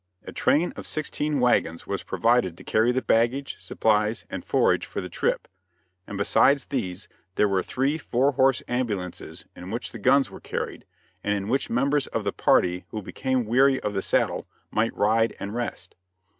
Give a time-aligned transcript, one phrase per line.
[0.23, 4.99] A train of sixteen wagons was provided to carry the baggage, supplies, and forage for
[4.99, 5.47] the trip;
[6.07, 10.85] and, besides these, there were three four horse ambulances in which the guns were carried,
[11.23, 15.35] and in which members of the party who became weary of the saddle might ride
[15.39, 15.93] and rest.